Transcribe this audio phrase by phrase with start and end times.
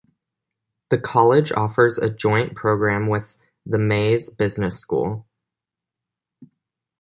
[0.89, 5.27] The college offers a joint program with the Mays Business School.